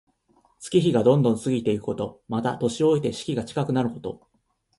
[0.59, 2.23] 月日がどんどん過ぎていくこと。
[2.27, 4.27] また、年老いて死期が近くなること。